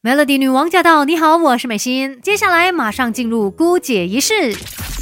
[0.00, 1.04] Melody 女王驾到！
[1.04, 2.20] 你好，我是美心。
[2.22, 4.54] 接下来马上进入姑姐仪式。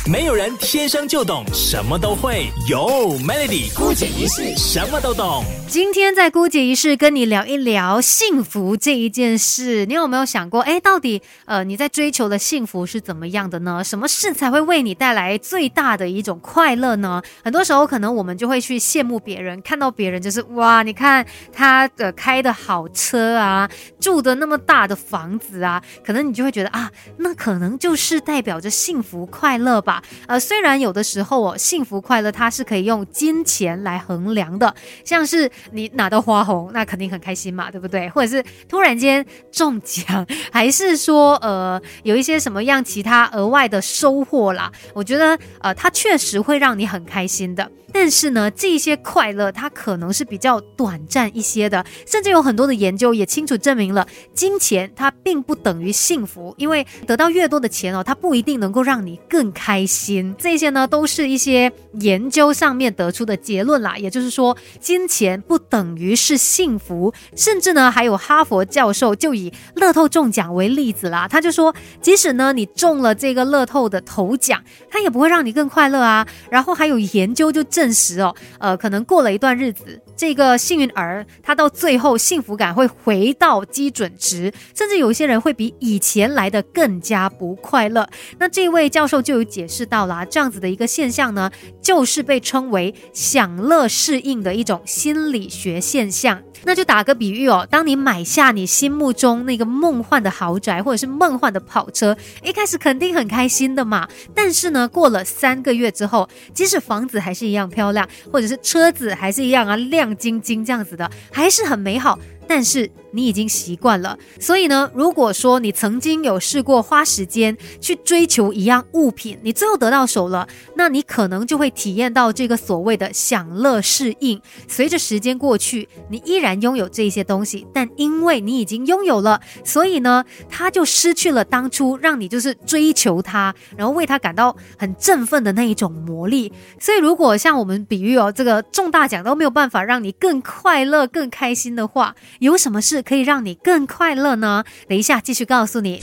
[0.09, 5.43] 没有人天生就懂什么都会，有 Melody 姑姐仪式什么都懂。
[5.67, 9.85] 今天在姑姐仪式跟你聊一聊幸福这一件事。
[9.87, 13.83] 你有没有想过，哎，到底呃你在追求的幸福是怎么样的呢？
[13.83, 17.21] 什么事才会为你带来最大的一种快乐呢？
[17.43, 29.96] 很多时候可能我们就会去羡慕别人，看到别人就是哇，你看他的开的好车啊，住的那么大的房子啊，可能你就会觉得啊，那可能就是代表着幸福快乐吧。
[30.27, 34.75] 呃，虽然有的时候哦，幸福快乐它是可以用金钱来衡量的，
[35.05, 38.09] 像是你拿到花红，那肯定很开心嘛，对不对？
[38.11, 44.71] 或者是突然间中奖，还是说呃有一些什么样其他额外的收获啦？
[44.95, 47.71] 我觉得呃，它确实会让你很开心的。
[47.93, 60.35] 但是呢，这些快乐它可能是比较短暂一些的，甚至有很多的研究也清楚证明了，金钱它并不等于幸福，因为得到越多的钱哦，它不一定能够让你更开心。
[60.39, 63.97] 这些呢，都是一些研究上面得出的结论啦。
[63.97, 76.27] 也就是说，金钱不等于是幸福，甚至呢，还有哈佛教授就以乐透中奖为例子啦，他就说，即使呢你中了这个乐透的头奖，它也不会让你更快乐啊。
[76.51, 77.87] 然后还有研究就证。
[77.87, 88.09] 证实哦，呃，可能过了一段日子，这个幸运儿他到最后幸福感会回到基准值，甚至有些人会比以前来的更加不快乐。
[88.39, 91.51] 那这位教授就有解释到了，这样子的一个现象呢，
[91.83, 96.43] 就是被称为享乐适应的一种心理学现象。
[96.65, 104.09] 那就打个比喻哦，当你买下你心目中那个梦幻的豪宅或者是梦幻的跑车，一开始肯定很开心的嘛。
[104.35, 112.17] 但是呢，过了三个月之后，即使房子还是一样漂亮，或者是车子还是一样啊亮亮晶晶这样子的，还是很美好。
[112.47, 124.41] 但是你已经习惯了，所以呢，如果说你曾经有试过花时间去追求一样物品，你最后得到手了，那你可能就会体验到这个所谓的享乐适应。
[124.69, 136.53] 随着时间过去，你依然拥有这些东西，但因为你已经拥有了，所以呢，它就失去了当初让你就是追求它，然后为它感到很振奋的那一种魔力。
[136.79, 144.65] 所以，如果像我们比喻哦，这个中大奖都没有办法让你更快乐、更开心的话，有什么事可以让你更快乐呢？
[144.89, 146.03] 等一下继续告诉你。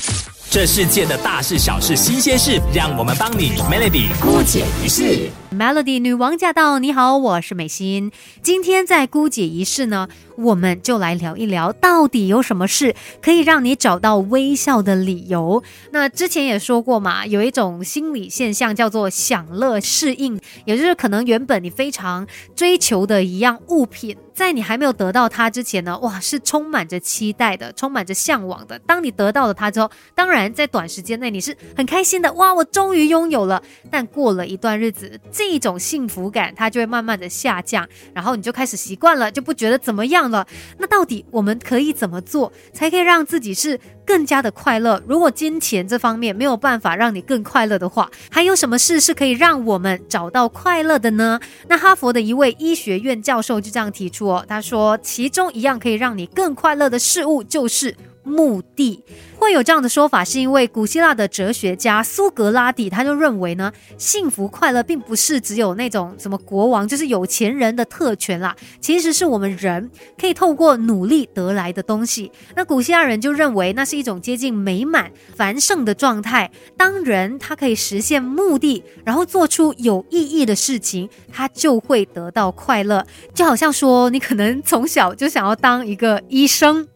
[0.50, 5.30] 这世界的大事小事新鲜事，让我们帮你 Melody 姑姐一世。
[5.52, 6.78] Melody 女王驾到！
[6.78, 8.12] 你好，我是美心。
[8.44, 10.08] 今天在姑姐一世呢，
[10.38, 15.64] 我们就来聊一聊，到底有什么事可以让你找到微笑的理由？
[15.92, 28.80] 那之前也说过嘛，有一种心理现象叫做享乐适应，也就是可能原本你非常追求的一样物品，在你还没有得到它之前呢，哇，是充满着期待的，充满着向往的。
[28.80, 33.62] 当你得到了它之后，当然在短时间内你是很开心的，哇，我终于拥有了。
[33.92, 40.48] 但过了一段日子，这种幸福感，它就会慢慢的下降，然后你就开始习惯了，就不觉得怎么样了。
[40.78, 43.80] 那到底我们可以怎么做，才可以让自己是
[44.14, 45.02] 更加的快乐？
[45.08, 51.40] 如果金钱这方面没有办法让你更快乐的话，还有什么事是可以让我们找到快乐的呢？
[51.68, 57.96] 那哈佛的一位医学院教授就这样提出哦，他说，其中一样可以让你更快乐的事物就是。
[58.26, 59.04] 目的
[59.38, 72.32] 会有这样的说法，是因为古希腊的哲学家苏格拉底他就认为呢，幸福快乐并不是只有那种什么国王就是有钱人的特权啦，其实是我们人可以透过努力得来的东西。
[72.56, 76.52] 那古希腊人就认为那是一种接近美满繁盛的状态。
[76.78, 83.04] 当人他可以实现目的，然后做出有意义的事情，他就会得到快乐。
[83.34, 86.88] 就好像说，你可能从小就想要当一个医生。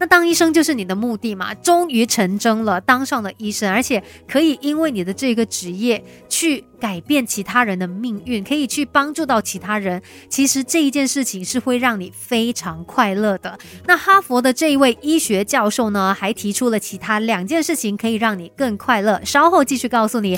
[0.00, 1.52] 那当医生就是你的目的嘛？
[1.56, 10.00] 终于成真了，当上了医生，而且可以因为你的这个职业去改变其他人的命运，可以去帮助到其他人。
[10.30, 13.58] 其实这一件事情是会让你非常快乐的。
[13.84, 19.20] 那哈佛的这一位医学教授呢，还提出了其他两件事情可以让你更快乐。
[19.22, 20.34] 稍后继续告诉你。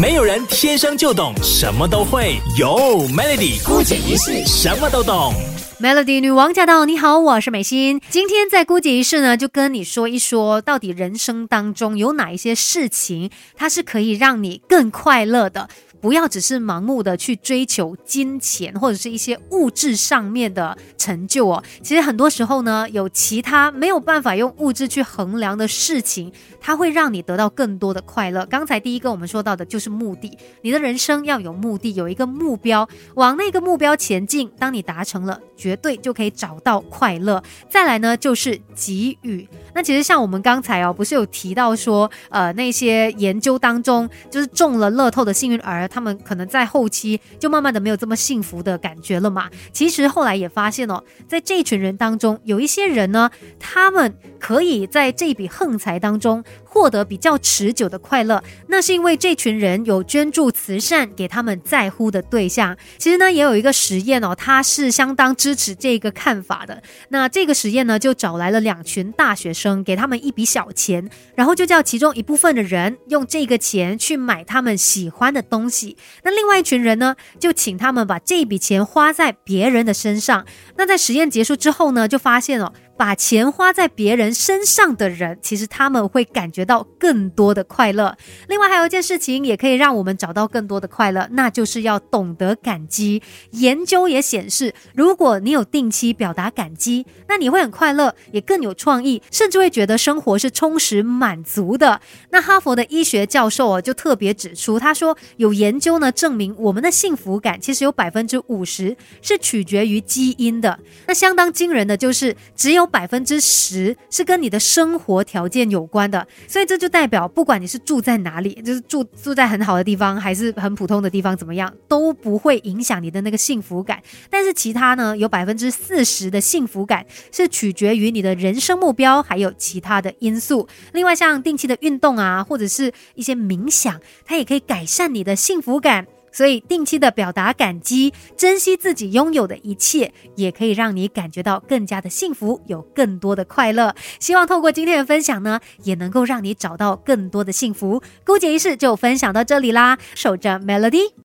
[0.00, 5.34] 没有人天生就懂什么都会，有 Melody 姑姐一世什么都懂。
[5.80, 6.84] Melody 女王驾到！
[6.84, 8.00] 你好，我是美心。
[8.08, 15.68] 今天在姑姐仪式呢，就跟你说一说，到底人生当中有哪一些事情，它是可以让你更快乐的。
[16.00, 21.64] 不要只是盲目的去追求金钱或者是一些物质上面的成就哦。
[21.82, 26.30] 其实很多时候呢，有其他没有办法用物质去衡量的事情，
[26.60, 28.44] 它会让你得到更多的快乐。
[28.46, 34.50] 刚才第一个我们说到的就是目的，你的人生要有目的，有一个目标，往那个目标前进。
[34.58, 35.40] 当你达成了。
[35.64, 37.42] 绝对就可以找到快乐。
[37.70, 39.48] 再来呢，就是给予。
[39.74, 49.48] 那其实像我们刚才哦，不是有提到说，呃，那些研究当中，就是中了乐透的幸运儿，他们可能在后期就慢慢的没有这么幸福的感觉了嘛。
[49.72, 56.44] 其实后来也发现哦，在这群人当中，有一些人呢，他们可以在这笔横财当中。
[56.74, 62.76] 获得比较持久的快乐，那是因为这群人有捐助慈善给他们在乎的对象。
[62.98, 66.82] 其实呢，也有一个实验哦，他是相当支持这个看法的。
[67.10, 75.96] 那这个实验呢，就找来了两群大学生，给他们一笔小钱，然后就叫其中一部分的人用这个钱去买他们喜欢的东西。
[76.24, 80.44] 那另外一群人呢，就请他们把这笔钱花在别人的身上。
[80.76, 82.72] 那在实验结束之后呢，就发现哦。
[82.96, 88.16] 把钱花在别人身上的人，其实他们会感觉到更多的快乐。
[88.48, 93.22] 另外还有一件事情，也可以让我们找到更多的快乐，那就是要懂得感激。
[93.50, 102.00] 研究也显示，如果你有定期表达感激，那你会很快乐，也更有创意，甚至会觉得生活是充实满足的。
[102.30, 110.78] 那哈佛的医学教授啊，就特别指出，他说有研究呢证明，我们的幸福感其实有百分之五十是取决于基因的。
[111.06, 124.02] 那相当惊人的就是，只有百分之十是跟你的生活条件有关的，所以这就代表，不管你是住在哪里，就是住住在很好的地方，还是很普通的地方，怎么样都不会影响你的那个幸福感。
[124.30, 130.66] 但是其他呢，有百分之四十的幸福感是取决于你的人生目标，还有其他的因素。
[130.92, 136.06] 另外，像定期的运动啊，或者是一些冥想，它也可以改善你的幸福感。
[136.34, 143.94] 所以，定期的表达感激，珍惜自己拥有的一切，也可以让你感觉到更加的幸福，有更多的快乐。
[144.18, 148.02] 希望透过今天的分享呢，也能够让你找到更多的幸福。
[148.26, 151.14] 姑姐仪式就分享到这里啦，守着 Melody。